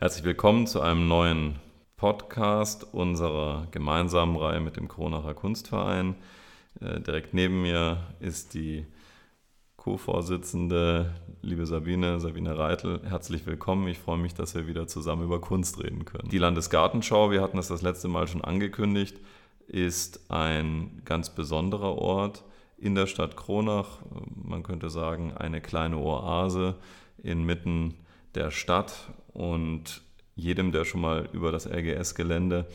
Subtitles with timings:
[0.00, 1.58] Herzlich willkommen zu einem neuen
[1.96, 6.14] Podcast unserer gemeinsamen Reihe mit dem Kronacher Kunstverein.
[6.80, 8.86] Äh, direkt neben mir ist die
[9.74, 13.00] Co-Vorsitzende, liebe Sabine, Sabine Reitel.
[13.08, 13.88] Herzlich willkommen.
[13.88, 16.28] Ich freue mich, dass wir wieder zusammen über Kunst reden können.
[16.28, 19.18] Die Landesgartenschau, wir hatten es das letzte Mal schon angekündigt,
[19.66, 22.44] ist ein ganz besonderer Ort
[22.76, 23.98] in der Stadt Kronach.
[24.36, 26.76] Man könnte sagen, eine kleine Oase
[27.20, 27.94] inmitten
[28.36, 28.94] der Stadt
[29.32, 30.02] und
[30.36, 32.66] jedem, der schon mal über das LGS-Gelände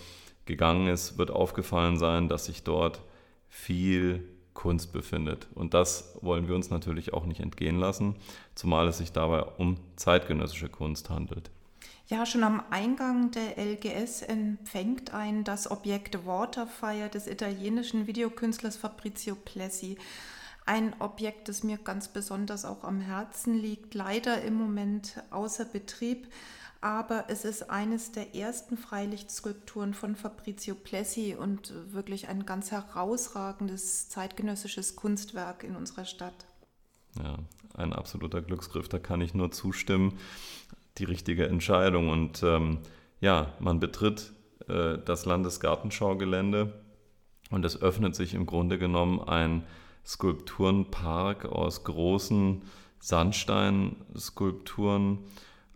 [0.46, 3.02] gegangen ist, wird aufgefallen sein, dass sich dort
[3.48, 5.48] viel Kunst befindet.
[5.55, 8.16] Und das wollen wir uns natürlich auch nicht entgehen lassen,
[8.55, 11.50] zumal es sich dabei um zeitgenössische Kunst handelt.
[12.08, 19.35] Ja, schon am Eingang der LGS empfängt ein das Objekt Waterfire des italienischen Videokünstlers Fabrizio
[19.35, 19.98] Plessi.
[20.66, 26.27] Ein Objekt, das mir ganz besonders auch am Herzen liegt, leider im Moment außer Betrieb,
[26.80, 34.10] aber es ist eines der ersten Freilichtsskulpturen von Fabrizio Plessi und wirklich ein ganz herausragendes
[34.10, 36.46] zeitgenössisches Kunstwerk in unserer Stadt.
[37.21, 37.38] Ja,
[37.76, 40.20] ein absoluter Glücksgriff, da kann ich nur zustimmen.
[40.98, 42.10] Die richtige Entscheidung.
[42.10, 42.79] Und ähm,
[43.21, 44.34] ja, man betritt
[44.68, 46.73] äh, das Landesgartenschaugelände
[47.49, 49.63] und es öffnet sich im Grunde genommen ein
[50.05, 52.62] Skulpturenpark aus großen
[52.99, 55.20] Sandsteinskulpturen.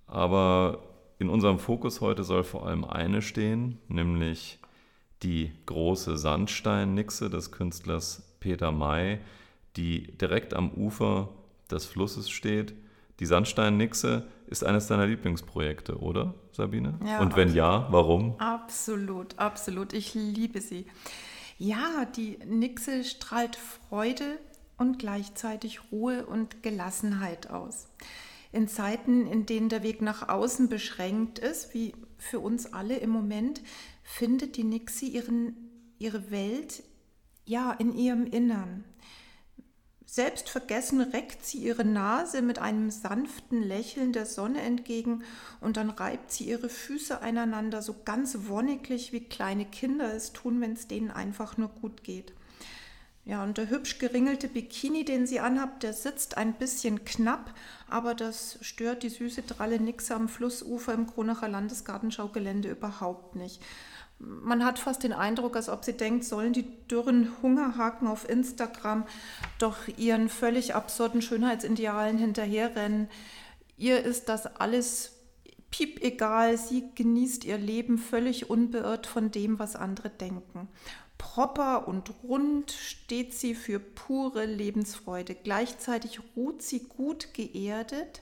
[0.07, 0.83] Aber
[1.19, 4.57] in unserem Fokus heute soll vor allem eine stehen, nämlich
[5.23, 9.19] die große Sandsteinnixe des Künstlers Peter May,
[9.75, 11.29] die direkt am Ufer
[11.71, 12.75] des Flusses steht.
[13.19, 16.99] Die Sandsteinnixe ist eines deiner Lieblingsprojekte, oder, Sabine?
[17.05, 17.55] Ja, Und wenn absolut.
[17.55, 18.39] ja, warum?
[18.39, 19.93] Absolut, absolut.
[19.93, 20.85] Ich liebe sie.
[21.57, 24.37] Ja, die Nixe strahlt Freude
[24.77, 27.87] und gleichzeitig Ruhe und Gelassenheit aus.
[28.51, 33.09] In Zeiten, in denen der Weg nach außen beschränkt ist, wie für uns alle im
[33.09, 33.61] Moment,
[34.03, 35.55] findet die Nixe ihren,
[35.97, 36.83] ihre Welt
[37.45, 38.83] ja in ihrem Innern.
[40.09, 45.25] Selbstvergessen reckt sie ihre Nase mit einem sanften Lächeln der Sonne entgegen
[45.59, 50.61] und dann reibt sie ihre Füße einander so ganz wonniglich, wie kleine Kinder es tun,
[50.61, 52.31] wenn es denen einfach nur gut geht.
[53.25, 57.53] Ja, und der hübsch geringelte Bikini, den sie anhabt, der sitzt ein bisschen knapp,
[57.89, 63.61] aber das stört die süße Dralle Nixe am Flussufer im Kronacher Landesgartenschaugelände überhaupt nicht.
[64.19, 69.05] Man hat fast den Eindruck, als ob sie denkt, sollen die dürren Hungerhaken auf Instagram
[69.59, 73.09] doch ihren völlig absurden Schönheitsidealen hinterherrennen.
[73.77, 75.13] Ihr ist das alles
[75.69, 80.67] piep egal, sie genießt ihr Leben völlig unbeirrt von dem, was andere denken.
[81.17, 85.35] Proper und rund steht sie für pure Lebensfreude.
[85.35, 88.21] Gleichzeitig ruht sie gut geerdet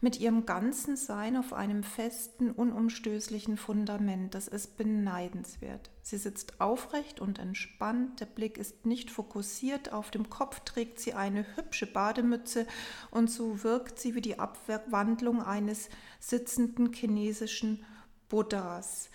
[0.00, 4.34] mit ihrem ganzen Sein auf einem festen, unumstößlichen Fundament.
[4.34, 5.90] Das ist beneidenswert.
[6.02, 11.12] Sie sitzt aufrecht und entspannt, der Blick ist nicht fokussiert, auf dem Kopf trägt sie
[11.12, 12.66] eine hübsche Bademütze
[13.10, 17.84] und so wirkt sie wie die Abwandlung eines sitzenden chinesischen
[18.28, 19.10] Buddhas.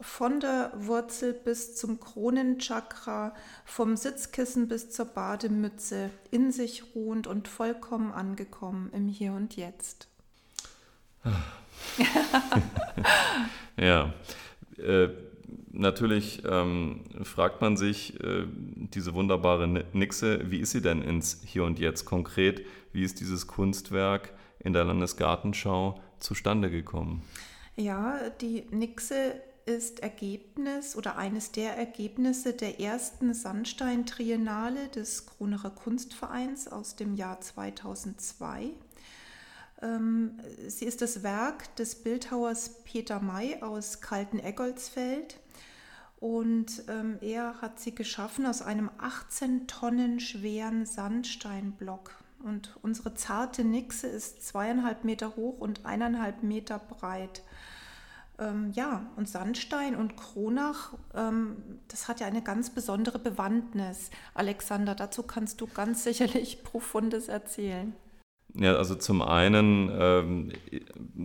[0.00, 3.34] Von der Wurzel bis zum Kronenchakra,
[3.64, 10.08] vom Sitzkissen bis zur Bademütze, in sich ruhend und vollkommen angekommen im Hier und Jetzt.
[13.76, 14.12] ja,
[14.78, 15.08] äh,
[15.72, 21.64] natürlich ähm, fragt man sich, äh, diese wunderbare Nixe, wie ist sie denn ins Hier
[21.64, 22.64] und Jetzt konkret?
[22.92, 27.22] Wie ist dieses Kunstwerk in der Landesgartenschau zustande gekommen?
[27.76, 36.68] Ja, die Nixe ist Ergebnis oder eines der Ergebnisse der ersten Sandstein-Triennale des Kronacher Kunstvereins
[36.68, 38.70] aus dem Jahr 2002.
[39.80, 45.38] Ähm, sie ist das Werk des Bildhauers Peter May aus Kalten-Eggolsfeld
[46.20, 52.12] und ähm, er hat sie geschaffen aus einem 18 Tonnen schweren Sandsteinblock.
[52.42, 57.42] Und unsere zarte Nixe ist zweieinhalb Meter hoch und eineinhalb Meter breit.
[58.38, 64.10] Ähm, ja, und Sandstein und Kronach, ähm, das hat ja eine ganz besondere Bewandtnis.
[64.34, 67.94] Alexander, dazu kannst du ganz sicherlich Profundes erzählen.
[68.54, 70.52] Ja, also zum einen ähm,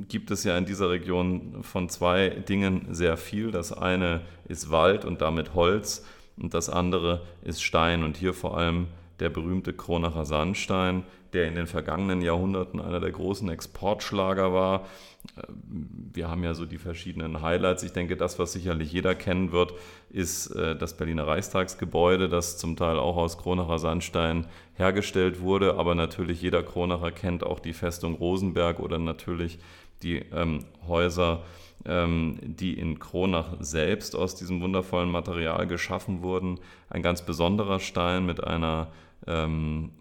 [0.08, 3.52] gibt es ja in dieser Region von zwei Dingen sehr viel.
[3.52, 6.06] Das eine ist Wald und damit Holz
[6.38, 8.88] und das andere ist Stein und hier vor allem
[9.20, 11.04] der berühmte Kronacher Sandstein,
[11.34, 14.86] der in den vergangenen Jahrhunderten einer der großen Exportschlager war.
[16.14, 17.84] Wir haben ja so die verschiedenen Highlights.
[17.84, 19.74] Ich denke, das, was sicherlich jeder kennen wird,
[20.10, 25.76] ist äh, das Berliner Reichstagsgebäude, das zum Teil auch aus Kronacher Sandstein hergestellt wurde.
[25.76, 29.60] Aber natürlich jeder Kronacher kennt auch die Festung Rosenberg oder natürlich
[30.04, 31.44] die ähm, Häuser,
[31.86, 36.60] ähm, die in Kronach selbst aus diesem wundervollen Material geschaffen wurden.
[36.90, 38.88] Ein ganz besonderer Stein mit einer,
[39.28, 39.92] ähm,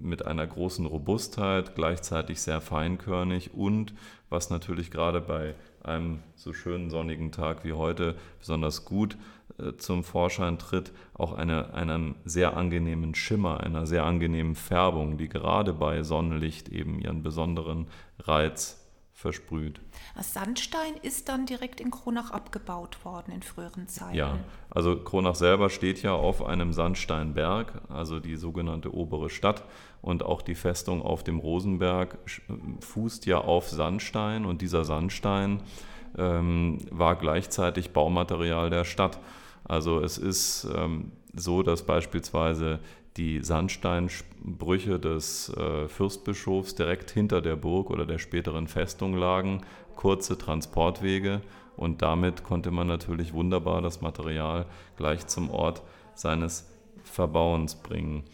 [0.00, 3.94] mit einer großen Robustheit, gleichzeitig sehr feinkörnig und
[4.30, 9.16] was natürlich gerade bei einem so schönen sonnigen Tag wie heute besonders gut
[9.58, 15.28] äh, zum Vorschein tritt, auch eine, einen sehr angenehmen Schimmer, einer sehr angenehmen Färbung, die
[15.28, 17.86] gerade bei Sonnenlicht eben ihren besonderen
[18.18, 18.83] Reiz
[19.24, 19.80] versprüht.
[20.20, 24.14] Sandstein ist dann direkt in Kronach abgebaut worden in früheren Zeiten.
[24.14, 24.36] Ja,
[24.68, 29.64] also Kronach selber steht ja auf einem Sandsteinberg, also die sogenannte obere Stadt.
[30.02, 32.18] Und auch die Festung auf dem Rosenberg
[32.80, 35.62] fußt ja auf Sandstein und dieser Sandstein
[36.18, 39.18] ähm, war gleichzeitig Baumaterial der Stadt.
[39.64, 42.80] Also es ist ähm, so, dass beispielsweise
[43.16, 49.62] die Sandsteinbrüche des äh, Fürstbischofs direkt hinter der Burg oder der späteren Festung lagen,
[49.94, 51.40] kurze Transportwege
[51.76, 54.66] und damit konnte man natürlich wunderbar das Material
[54.96, 55.82] gleich zum Ort
[56.14, 56.70] seines
[57.04, 58.24] Verbauens bringen.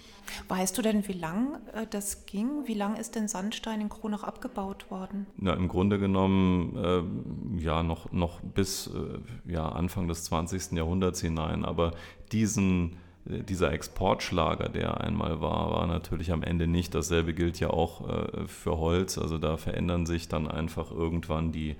[0.48, 2.66] Weißt du denn, wie lang äh, das ging?
[2.66, 5.26] Wie lang ist denn Sandstein in Kronach abgebaut worden?
[5.36, 10.72] Na, Im Grunde genommen äh, ja noch, noch bis äh, ja, Anfang des 20.
[10.72, 11.64] Jahrhunderts hinein.
[11.64, 11.94] Aber
[12.30, 16.94] diesen, dieser Exportschlager, der einmal war, war natürlich am Ende nicht.
[16.94, 19.18] Dasselbe gilt ja auch äh, für Holz.
[19.18, 21.76] Also da verändern sich dann einfach irgendwann die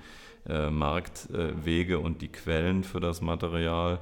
[0.49, 4.01] äh, Marktwege und die Quellen für das Material.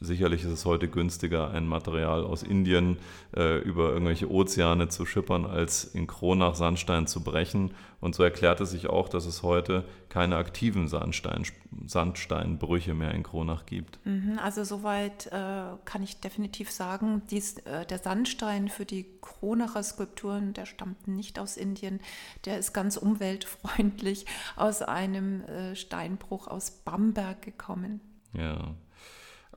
[0.00, 2.98] Sicherlich ist es heute günstiger, ein Material aus Indien
[3.34, 7.72] äh, über irgendwelche Ozeane zu schippern, als in Kronach Sandstein zu brechen.
[8.00, 11.44] Und so erklärt es sich auch, dass es heute keine aktiven Sandstein,
[11.86, 13.98] Sandsteinbrüche mehr in Kronach gibt.
[14.04, 19.82] Mhm, also soweit äh, kann ich definitiv sagen, dies, äh, der Sandstein für die Kronacher
[19.82, 22.00] Skulpturen, der stammt nicht aus Indien.
[22.44, 28.00] Der ist ganz umweltfreundlich aus einem äh, Steinbruch aus Bamberg gekommen.
[28.34, 28.74] Ja.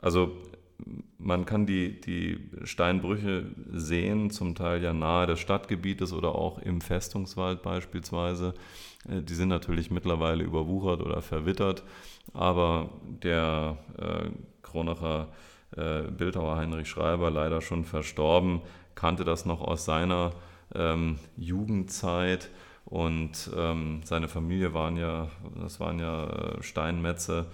[0.02, 0.32] Also
[1.18, 6.82] man kann die, die Steinbrüche sehen, zum Teil ja nahe des Stadtgebietes oder auch im
[6.82, 8.54] Festungswald beispielsweise.
[9.08, 11.84] Äh, die sind natürlich mittlerweile überwuchert oder verwittert,
[12.34, 14.30] aber der äh,
[14.64, 15.28] Kronacher
[15.78, 18.62] äh, Bildhauer Heinrich Schreiber, leider schon verstorben,
[18.96, 20.32] kannte das noch aus seiner
[20.74, 22.50] ähm, Jugendzeit
[22.86, 25.30] und ähm, seine Familie waren ja,
[25.62, 27.46] das waren ja äh, Steinmetze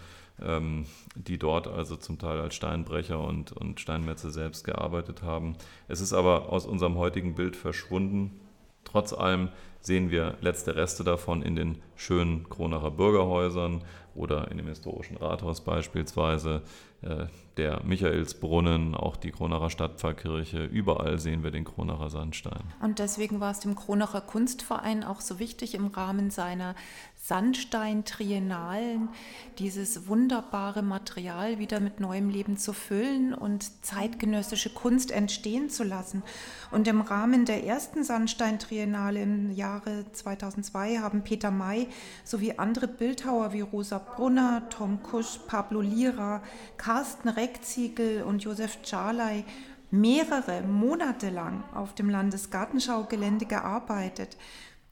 [0.42, 0.86] ähm,
[1.16, 5.56] die dort also zum Teil als Steinbrecher und, und Steinmetze selbst gearbeitet haben.
[5.88, 8.40] Es ist aber aus unserem heutigen Bild verschwunden.
[8.84, 9.50] Trotz allem
[9.82, 13.84] sehen wir letzte Reste davon in den schönen Kronacher Bürgerhäusern
[14.16, 16.64] oder in dem historischen Rathaus beispielsweise.
[17.02, 17.28] Äh,
[17.58, 22.62] der Michaelsbrunnen, auch die Kronacher Stadtpfarrkirche, überall sehen wir den Kronacher Sandstein.
[22.82, 26.76] Und deswegen war es dem Kronacher Kunstverein auch so wichtig, im Rahmen seiner
[27.16, 29.10] Sandstein-Triennalen
[29.58, 36.22] dieses wunderbare Material wieder mit neuem Leben zu füllen und zeitgenössische Kunst entstehen zu lassen.
[36.70, 41.90] Und im Rahmen der ersten Sandstein-Triennale im Jahre 2002 haben Peter May
[42.24, 46.42] sowie andere Bildhauer wie Rosa Brunner, Tom Kusch, Pablo Lira,
[46.78, 49.44] Carsten Reckziegel und Josef Czarlay
[49.92, 54.38] mehrere Monate lang auf dem Landesgartenschaugelände gearbeitet.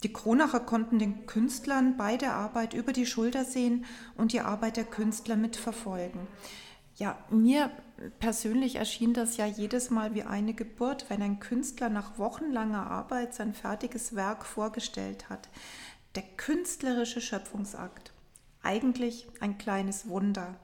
[0.04, 3.86] Die Kronacher konnten den Künstlern bei der Arbeit über die Schulter sehen
[4.18, 6.28] und die Arbeit der Künstler mitverfolgen.
[6.98, 7.72] Ja, mir
[8.20, 13.34] persönlich erschien das ja jedes Mal wie eine Geburt, wenn ein Künstler nach wochenlanger Arbeit
[13.34, 15.50] sein fertiges Werk vorgestellt hat.
[16.16, 18.12] Der künstlerische Schöpfungsakt.
[18.64, 20.56] Eigentlich ein kleines Wunder.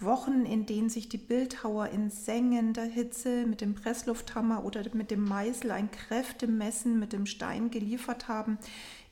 [0.00, 5.24] Wochen, in denen sich die Bildhauer in sengender Hitze mit dem Presslufthammer oder mit dem
[5.24, 8.58] Meißel ein Kräftemessen mit dem Stein geliefert haben,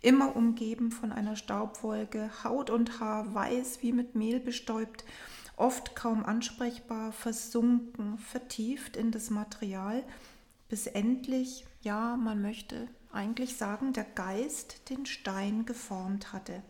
[0.00, 5.04] immer umgeben von einer Staubwolke, Haut und Haar weiß wie mit Mehl bestäubt,
[5.60, 10.02] oft kaum ansprechbar, versunken, vertieft in das Material,
[10.68, 16.62] bis endlich, ja, man möchte eigentlich sagen, der Geist den Stein geformt hatte.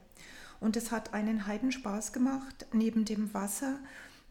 [0.60, 3.78] Und es hat einen Heidenspaß gemacht, neben dem Wasser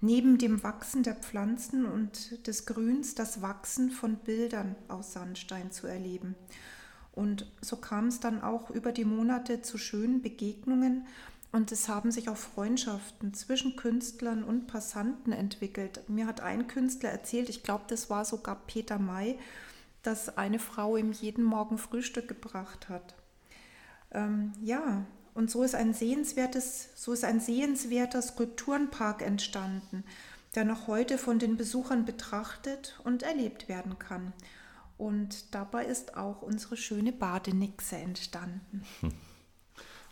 [0.02, 5.88] neben dem Wachsen der Pflanzen und des Grüns das Wachsen von Bildern aus Sandstein zu
[5.88, 6.36] erleben.
[7.12, 11.06] Und so kam es dann auch über die Monate zu schönen Begegnungen
[11.52, 16.08] und es haben sich auch Freundschaften zwischen Künstlern und Passanten entwickelt.
[16.08, 19.40] Mir hat ein Künstler erzählt, ich glaube, das war sogar Peter May,
[20.04, 23.16] dass eine Frau ihm jeden Morgen Frühstück gebracht hat.
[24.12, 30.04] Ähm, ja, und so ist ein sehenswertes, so ist ein sehenswerter Skulpturenpark entstanden,
[30.56, 34.34] der noch heute von den Besuchern betrachtet und erlebt werden kann.
[34.98, 38.84] Und dabei ist auch unsere schöne Badenixe entstanden.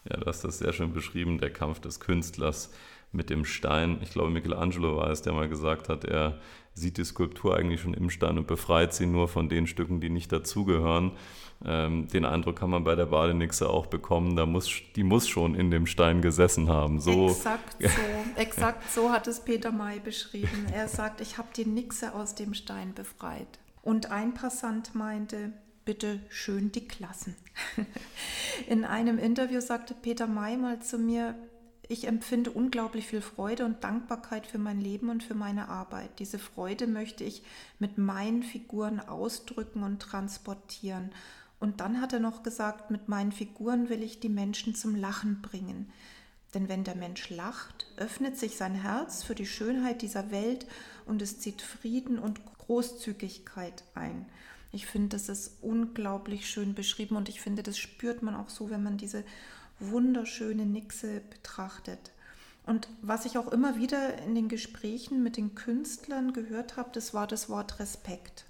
[0.10, 2.72] Ja, du hast das sehr schön beschrieben, der Kampf des Künstlers
[3.12, 4.00] mit dem Stein.
[4.02, 6.40] Ich glaube, Michelangelo war es, der mal gesagt hat, er
[6.74, 10.10] sieht die Skulptur eigentlich schon im Stein und befreit sie nur von den Stücken, die
[10.10, 11.14] nicht dazugehören.
[11.66, 15.56] Ähm, den Eindruck kann man bei der Badenixe auch bekommen, da muss, die muss schon
[15.56, 17.00] in dem Stein gesessen haben.
[17.00, 17.30] So.
[17.30, 17.88] Exakt so,
[18.36, 20.68] exakt so hat es Peter May beschrieben.
[20.72, 23.60] Er sagt, ich habe die Nixe aus dem Stein befreit.
[23.82, 25.54] Und ein Passant meinte,
[25.88, 27.34] bitte schön dick lassen.
[28.68, 31.34] In einem Interview sagte Peter May mal zu mir,
[31.88, 36.20] ich empfinde unglaublich viel Freude und Dankbarkeit für mein Leben und für meine Arbeit.
[36.20, 37.42] Diese Freude möchte ich
[37.80, 41.12] mit meinen Figuren ausdrücken und transportieren.
[41.62, 45.42] Und dann hat er noch gesagt, mit meinen Figuren will ich die Menschen zum Lachen
[45.42, 45.90] bringen.
[46.54, 50.68] Denn wenn der Mensch lacht, öffnet sich sein Herz für die Schönheit dieser Welt
[51.06, 54.26] und es zieht Frieden und Großzügigkeit ein.
[54.72, 58.70] Ich finde, das ist unglaublich schön beschrieben und ich finde, das spürt man auch so,
[58.70, 59.24] wenn man diese
[59.80, 62.12] wunderschöne Nixe betrachtet.
[62.66, 67.14] Und was ich auch immer wieder in den Gesprächen mit den Künstlern gehört habe, das
[67.14, 68.46] war das Wort Respekt.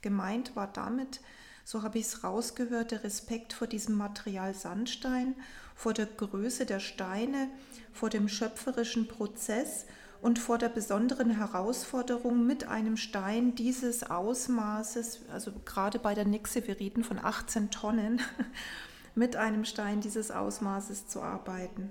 [0.00, 1.20] Gemeint war damit,
[1.64, 5.34] so habe ich es rausgehört, der Respekt vor diesem Material Sandstein,
[5.74, 7.48] vor der Größe der Steine,
[7.92, 9.86] vor dem schöpferischen Prozess
[10.20, 16.66] und vor der besonderen Herausforderung mit einem Stein dieses Ausmaßes, also gerade bei der Nixe,
[16.66, 18.20] wir reden von 18 Tonnen,
[19.14, 21.90] mit einem Stein dieses Ausmaßes zu arbeiten.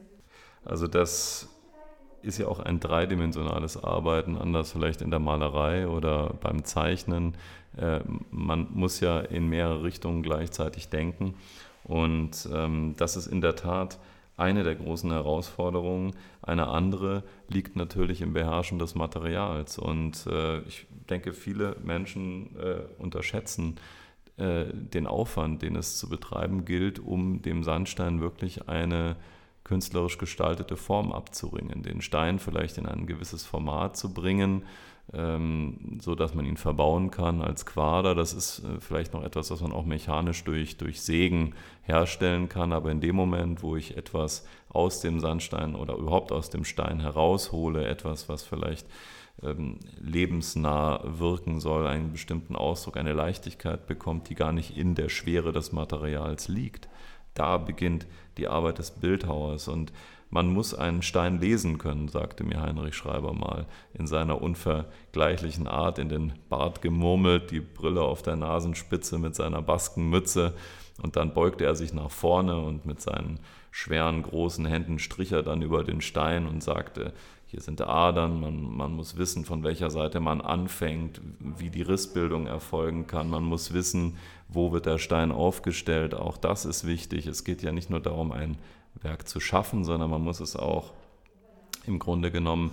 [0.65, 1.47] Also das
[2.21, 7.35] ist ja auch ein dreidimensionales Arbeiten, anders vielleicht in der Malerei oder beim Zeichnen.
[7.77, 11.35] Äh, man muss ja in mehrere Richtungen gleichzeitig denken
[11.83, 13.97] und ähm, das ist in der Tat
[14.37, 16.13] eine der großen Herausforderungen.
[16.41, 19.77] Eine andere liegt natürlich im Beherrschen des Materials.
[19.79, 23.79] Und äh, ich denke, viele Menschen äh, unterschätzen
[24.37, 29.15] äh, den Aufwand, den es zu betreiben gilt, um dem Sandstein wirklich eine
[29.63, 34.63] künstlerisch gestaltete Form abzuringen, den Stein vielleicht in ein gewisses Format zu bringen,
[35.13, 38.13] ähm, so dass man ihn verbauen kann als Quader.
[38.15, 42.73] Das ist äh, vielleicht noch etwas, was man auch mechanisch durch, durch Sägen herstellen kann.
[42.73, 46.99] Aber in dem Moment, wo ich etwas aus dem Sandstein oder überhaupt aus dem Stein
[46.99, 48.87] heraushole, etwas, was vielleicht
[49.43, 55.09] ähm, lebensnah wirken soll, einen bestimmten Ausdruck, eine Leichtigkeit bekommt, die gar nicht in der
[55.09, 56.89] Schwere des Materials liegt.
[57.37, 59.91] Da beginnt die Arbeit des Bildhauers und
[60.29, 65.99] man muss einen Stein lesen können, sagte mir Heinrich Schreiber mal, in seiner unvergleichlichen Art,
[65.99, 70.53] in den Bart gemurmelt, die Brille auf der Nasenspitze mit seiner Baskenmütze.
[71.01, 73.39] Und dann beugte er sich nach vorne und mit seinen
[73.71, 77.13] schweren, großen Händen strich er dann über den Stein und sagte,
[77.49, 82.45] hier sind Adern, man, man muss wissen, von welcher Seite man anfängt, wie die Rissbildung
[82.45, 84.17] erfolgen kann, man muss wissen,
[84.49, 87.25] wo wird der Stein aufgestellt, auch das ist wichtig.
[87.25, 88.57] Es geht ja nicht nur darum, ein
[89.01, 90.91] Werk zu schaffen, sondern man muss es auch
[91.85, 92.71] im Grunde genommen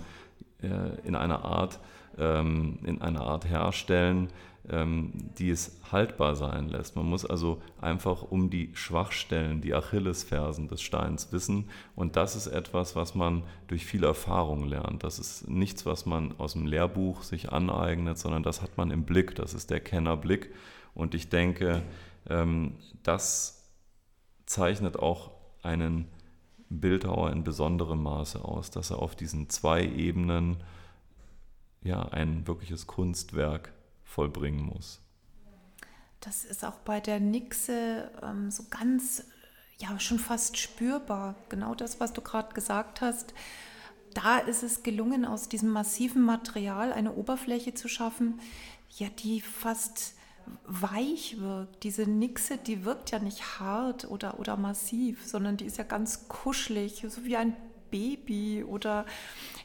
[0.59, 1.79] in einer Art,
[2.17, 4.29] ähm, in einer Art herstellen,
[4.69, 6.95] ähm, die es haltbar sein lässt.
[6.95, 11.69] Man muss also einfach um die Schwachstellen, die Achillesfersen des Steins wissen.
[11.95, 15.03] Und das ist etwas, was man durch viel Erfahrung lernt.
[15.03, 19.03] Das ist nichts, was man aus dem Lehrbuch sich aneignet, sondern das hat man im
[19.03, 19.35] Blick.
[19.35, 20.53] Das ist der Kennerblick.
[20.93, 21.83] Und ich denke,
[22.29, 23.71] ähm, das
[24.45, 25.31] zeichnet auch
[25.61, 26.07] einen
[26.69, 30.57] Bildhauer in besonderem Maße aus, dass er auf diesen zwei Ebenen
[31.83, 33.71] ja ein wirkliches Kunstwerk
[34.03, 35.01] vollbringen muss.
[36.19, 39.25] Das ist auch bei der Nixe ähm, so ganz,
[39.77, 41.35] ja, schon fast spürbar.
[41.49, 43.33] Genau das, was du gerade gesagt hast.
[44.15, 48.39] Da ist es gelungen, aus diesem massiven Material eine Oberfläche zu schaffen,
[48.97, 50.15] ja, die fast
[50.65, 51.83] weich wirkt.
[51.83, 56.27] Diese Nixe, die wirkt ja nicht hart oder, oder massiv, sondern die ist ja ganz
[56.27, 57.55] kuschelig, so wie ein
[57.95, 59.05] Baby oder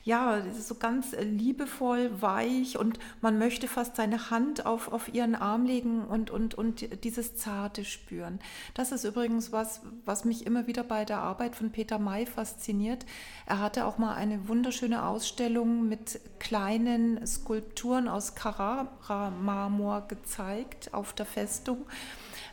[0.05, 5.67] ja, so ganz liebevoll, weich und man möchte fast seine Hand auf, auf ihren Arm
[5.67, 8.39] legen und, und, und dieses Zarte spüren.
[8.75, 13.05] Das ist übrigens was, was mich immer wieder bei der Arbeit von Peter May fasziniert.
[13.47, 21.27] Er hatte auch mal eine wunderschöne Ausstellung mit kleinen Skulpturen aus Carrara-Marmor gezeigt auf der
[21.27, 21.85] Festung.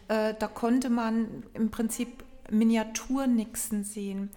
[0.07, 4.29] Äh, da konnte man im Prinzip Miniaturnixen sehen.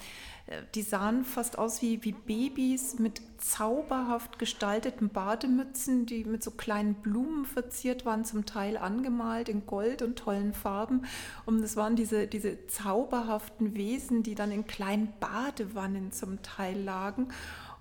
[0.74, 6.94] Die sahen fast aus wie, wie Babys mit zauberhaft gestalteten Bademützen, die mit so kleinen
[6.94, 11.04] Blumen verziert waren, zum Teil angemalt in Gold und tollen Farben.
[11.46, 17.28] Und es waren diese, diese zauberhaften Wesen, die dann in kleinen Badewannen zum Teil lagen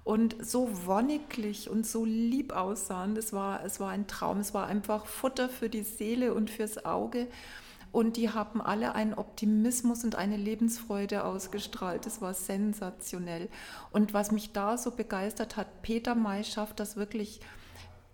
[0.03, 3.15] und so wonniglich und so lieb aussahen.
[3.15, 4.39] Das war, es war ein Traum.
[4.39, 7.27] Es war einfach Futter für die Seele und fürs Auge.
[7.91, 12.05] Und die haben alle einen Optimismus und eine Lebensfreude ausgestrahlt.
[12.05, 13.49] Das war sensationell.
[13.91, 17.41] Und was mich da so begeistert hat, Peter May schafft das wirklich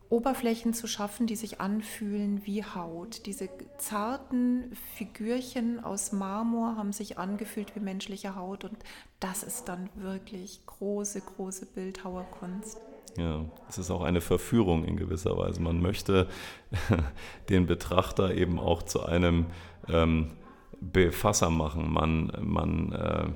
[0.09, 3.25] Oberflächen zu schaffen, die sich anfühlen wie Haut.
[3.25, 8.77] Diese zarten Figürchen aus Marmor haben sich angefühlt wie menschliche Haut und
[9.19, 12.79] das ist dann wirklich große, große Bildhauerkunst.
[13.17, 15.61] Ja, es ist auch eine Verführung in gewisser Weise.
[15.61, 16.27] Man möchte
[17.49, 19.45] den Betrachter eben auch zu einem
[19.87, 20.31] ähm,
[20.81, 21.91] Befasser machen.
[21.93, 23.27] Man, man äh,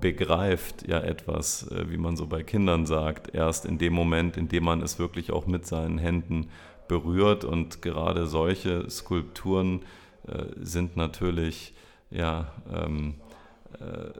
[0.00, 4.48] begreift ja etwas, äh, wie man so bei Kindern sagt, erst in dem Moment, in
[4.48, 6.50] dem man es wirklich auch mit seinen Händen
[6.86, 7.44] berührt.
[7.44, 9.80] Und gerade solche Skulpturen
[10.26, 11.74] äh, sind natürlich
[12.10, 13.14] ja ähm,
[13.80, 14.10] äh,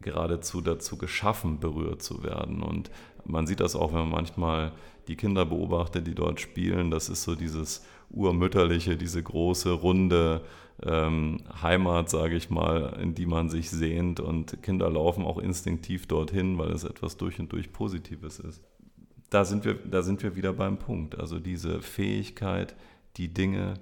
[0.00, 2.62] geradezu dazu geschaffen, berührt zu werden.
[2.62, 2.90] Und
[3.24, 4.72] man sieht das auch, wenn man manchmal
[5.08, 6.90] die Kinder beobachtet, die dort spielen.
[6.90, 10.42] Das ist so dieses urmütterliche, diese große, runde
[10.82, 14.20] ähm, Heimat, sage ich mal, in die man sich sehnt.
[14.20, 18.62] Und Kinder laufen auch instinktiv dorthin, weil es etwas durch und durch Positives ist.
[19.30, 21.18] Da sind wir, da sind wir wieder beim Punkt.
[21.18, 22.74] Also diese Fähigkeit,
[23.16, 23.74] die Dinge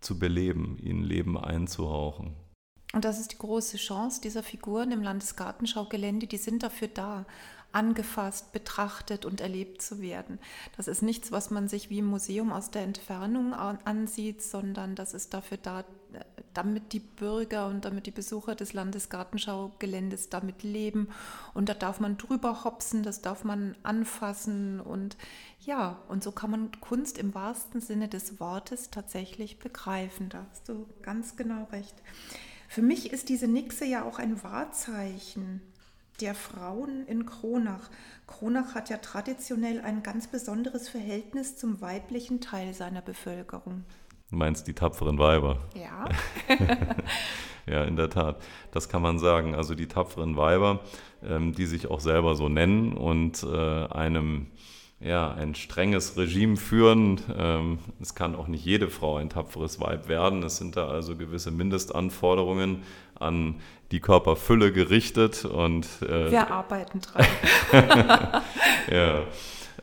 [0.00, 2.34] zu beleben, ihnen Leben einzuhauchen.
[2.92, 6.26] Und das ist die große Chance dieser Figuren im Landesgartenschaugelände.
[6.26, 7.24] Die sind dafür da,
[7.72, 10.38] angefasst, betrachtet und erlebt zu werden.
[10.76, 15.14] Das ist nichts, was man sich wie im Museum aus der Entfernung ansieht, sondern das
[15.14, 15.84] ist dafür da,
[16.52, 21.08] damit die Bürger und damit die Besucher des Landesgartenschaugeländes damit leben.
[21.54, 24.80] Und da darf man drüber hopsen, das darf man anfassen.
[24.80, 25.16] Und
[25.60, 30.28] ja, und so kann man Kunst im wahrsten Sinne des Wortes tatsächlich begreifen.
[30.28, 31.94] Da hast du ganz genau recht.
[32.68, 35.60] Für mich ist diese Nixe ja auch ein Wahrzeichen
[36.22, 37.90] der Frauen in Kronach.
[38.26, 43.84] Kronach hat ja traditionell ein ganz besonderes Verhältnis zum weiblichen Teil seiner Bevölkerung.
[44.30, 45.58] Du meinst die tapferen Weiber?
[45.74, 46.08] Ja.
[47.66, 48.40] ja, in der Tat.
[48.70, 49.54] Das kann man sagen.
[49.54, 50.80] Also die tapferen Weiber,
[51.22, 54.46] ähm, die sich auch selber so nennen und äh, einem
[55.04, 57.20] ja, ein strenges Regime führen.
[57.36, 60.42] Ähm, es kann auch nicht jede Frau ein tapferes Weib werden.
[60.42, 62.82] Es sind da also gewisse Mindestanforderungen
[63.18, 63.56] an
[63.90, 65.44] die Körperfülle gerichtet.
[65.44, 67.26] Und, äh, Wir arbeiten dran.
[68.90, 69.22] ja.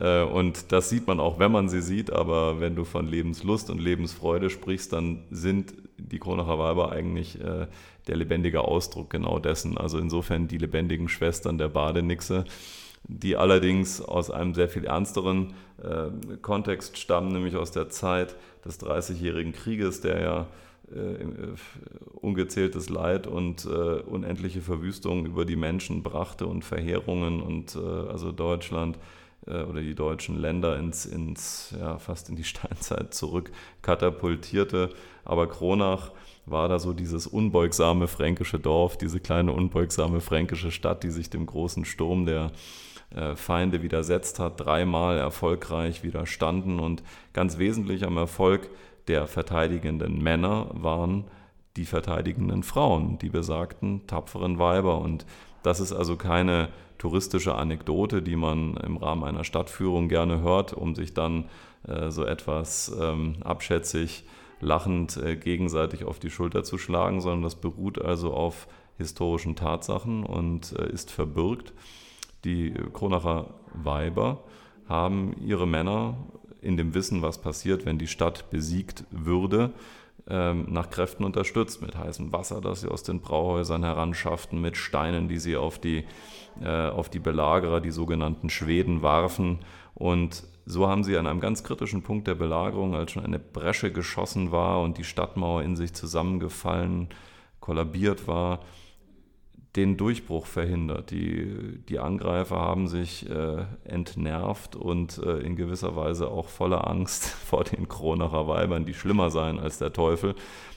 [0.00, 3.70] Äh, und das sieht man auch, wenn man sie sieht, aber wenn du von Lebenslust
[3.70, 7.66] und Lebensfreude sprichst, dann sind die Kronacher Weiber eigentlich äh,
[8.06, 9.76] der lebendige Ausdruck genau dessen.
[9.76, 12.44] Also insofern die lebendigen Schwestern der Badenixe,
[13.04, 18.78] die allerdings aus einem sehr viel ernsteren äh, Kontext stammen, nämlich aus der Zeit des
[18.78, 20.46] Dreißigjährigen Krieges, der ja
[20.94, 21.24] äh,
[22.20, 28.32] ungezähltes Leid und äh, unendliche Verwüstungen über die Menschen brachte und Verheerungen und äh, also
[28.32, 28.98] Deutschland
[29.46, 33.50] äh, oder die deutschen Länder ins, ins ja, fast in die Steinzeit zurück
[33.82, 34.90] katapultierte.
[35.24, 36.10] Aber Kronach
[36.46, 41.46] war da so dieses unbeugsame fränkische Dorf, diese kleine unbeugsame fränkische Stadt, die sich dem
[41.46, 42.50] großen Sturm der
[43.14, 48.70] äh, Feinde widersetzt hat, dreimal erfolgreich widerstanden und ganz wesentlich am Erfolg
[49.08, 51.24] der verteidigenden Männer waren
[51.76, 55.00] die verteidigenden Frauen, die besagten tapferen Weiber.
[55.00, 55.26] Und
[55.62, 56.68] das ist also keine
[56.98, 61.46] touristische Anekdote, die man im Rahmen einer Stadtführung gerne hört, um sich dann
[61.86, 64.24] äh, so etwas ähm, abschätzig
[64.60, 68.68] lachend äh, gegenseitig auf die Schulter zu schlagen, sondern das beruht also auf
[68.98, 71.72] historischen Tatsachen und äh, ist verbürgt.
[72.44, 74.44] Die Kronacher Weiber
[74.88, 76.16] haben ihre Männer
[76.60, 79.72] in dem Wissen, was passiert, wenn die Stadt besiegt würde,
[80.28, 85.28] ähm, nach Kräften unterstützt, mit heißem Wasser, das sie aus den Brauhäusern heranschafften, mit Steinen,
[85.28, 86.04] die sie auf die,
[86.62, 89.60] äh, auf die Belagerer, die sogenannten Schweden, warfen.
[89.94, 93.92] Und so haben sie an einem ganz kritischen Punkt der Belagerung, als schon eine Bresche
[93.92, 97.08] geschossen war und die Stadtmauer in sich zusammengefallen,
[97.60, 98.60] kollabiert war,
[99.76, 101.10] den Durchbruch verhindert.
[101.10, 107.24] Die, die Angreifer haben sich äh, entnervt und äh, in gewisser Weise auch voller Angst
[107.46, 110.34] vor den Kronacher Weibern, die schlimmer seien als der Teufel,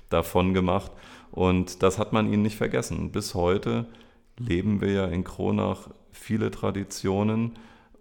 [0.10, 0.92] davon gemacht.
[1.32, 3.12] Und das hat man ihnen nicht vergessen.
[3.12, 3.88] Bis heute
[4.38, 7.54] leben wir ja in Kronach viele Traditionen,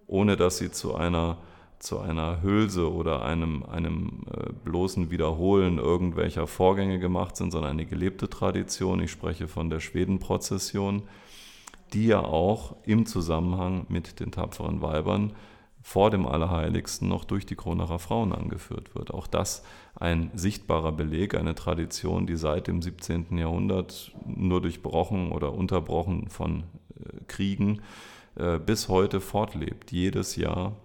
[0.07, 1.39] ohne dass sie zu einer
[1.83, 7.87] zu einer Hülse oder einem, einem äh, bloßen Wiederholen irgendwelcher Vorgänge gemacht sind, sondern eine
[7.87, 9.03] gelebte Tradition.
[9.03, 11.03] Ich spreche von der Schwedenprozession,
[11.93, 15.33] die ja auch im Zusammenhang mit den tapferen Weibern
[15.83, 19.13] vor dem Allerheiligsten noch durch die Kronacher Frauen angeführt wird.
[19.13, 19.65] Auch das
[19.97, 23.37] ein sichtbarer Beleg, eine Tradition, die seit dem 17.
[23.37, 26.63] Jahrhundert nur durchbrochen oder unterbrochen von
[26.95, 27.83] äh, Kriegen
[28.37, 29.91] äh, bis heute fortlebt.
[29.91, 30.77] Jedes Jahr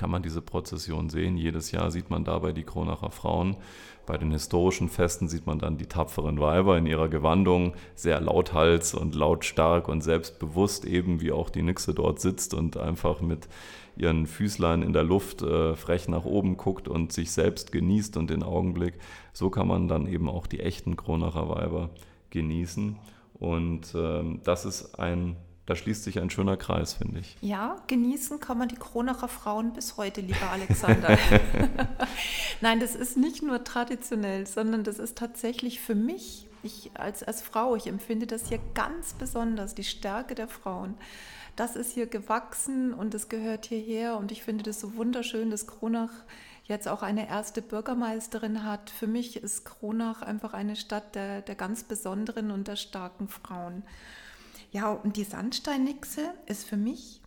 [0.00, 1.36] kann man diese Prozession sehen.
[1.36, 3.58] Jedes Jahr sieht man dabei die Kronacher Frauen.
[4.06, 8.94] Bei den historischen Festen sieht man dann die tapferen Weiber in ihrer Gewandung, sehr lauthals
[8.94, 13.46] und lautstark und selbstbewusst, eben wie auch die Nixe dort sitzt und einfach mit
[13.94, 18.30] ihren Füßlein in der Luft äh, frech nach oben guckt und sich selbst genießt und
[18.30, 18.94] den Augenblick.
[19.34, 21.90] So kann man dann eben auch die echten Kronacher Weiber
[22.30, 22.96] genießen.
[23.34, 25.36] Und ähm, das ist ein
[25.70, 27.36] da schließt sich ein schöner Kreis, finde ich.
[27.40, 31.16] Ja, genießen kann man die Kronacher Frauen bis heute, lieber Alexander.
[32.60, 37.40] Nein, das ist nicht nur traditionell, sondern das ist tatsächlich für mich, ich als, als
[37.40, 40.96] Frau, ich empfinde das hier ganz besonders, die Stärke der Frauen.
[41.54, 45.68] Das ist hier gewachsen und es gehört hierher und ich finde das so wunderschön, dass
[45.68, 46.10] Kronach
[46.64, 48.90] jetzt auch eine erste Bürgermeisterin hat.
[48.90, 53.84] Für mich ist Kronach einfach eine Stadt der, der ganz besonderen und der starken Frauen.
[54.70, 57.20] Ja, und die Sandsteinnixe ist für mich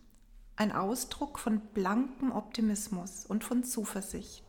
[0.56, 4.44] ein Ausdruck von blankem Optimismus und von Zuversicht.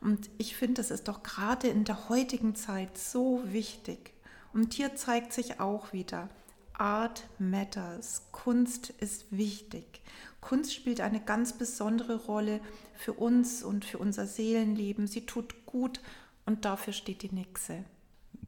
[0.00, 4.14] Und ich finde, das ist doch gerade in der heutigen Zeit so wichtig.
[4.54, 6.28] Und hier zeigt sich auch wieder,
[6.72, 8.22] Art matters.
[8.32, 10.00] Kunst ist wichtig.
[10.40, 12.60] Kunst spielt eine ganz besondere Rolle
[12.94, 15.06] für uns und für unser Seelenleben.
[15.06, 16.00] Sie tut gut
[16.46, 17.84] und dafür steht die Nixe.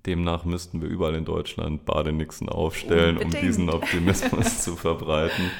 [0.06, 3.34] Demnach müssten wir überall in Deutschland Badenixen aufstellen, Unbedingt.
[3.34, 5.50] um diesen Optimismus zu verbreiten.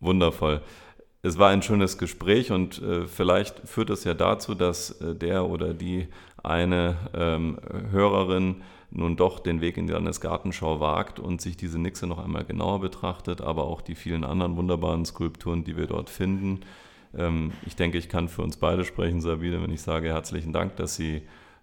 [0.00, 0.60] Wundervoll.
[1.22, 5.48] Es war ein schönes Gespräch und äh, vielleicht führt es ja dazu, dass äh, der
[5.48, 6.08] oder die
[6.42, 7.58] eine ähm,
[7.90, 12.44] Hörerin nun doch den Weg in die Landesgartenschau wagt und sich diese Nixe noch einmal
[12.44, 16.60] genauer betrachtet, aber auch die vielen anderen wunderbaren Skulpturen, die wir dort finden.
[17.16, 20.76] Ähm, ich denke, ich kann für uns beide sprechen, Sabine, wenn ich sage herzlichen Dank,
[20.76, 21.22] dass Sie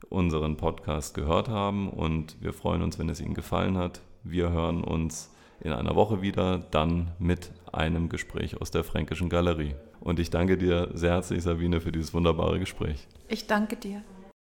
[0.09, 4.01] unseren Podcast gehört haben und wir freuen uns, wenn es Ihnen gefallen hat.
[4.23, 9.75] Wir hören uns in einer Woche wieder, dann mit einem Gespräch aus der Fränkischen Galerie.
[9.99, 13.07] Und ich danke dir sehr herzlich, Sabine, für dieses wunderbare Gespräch.
[13.27, 14.01] Ich danke dir.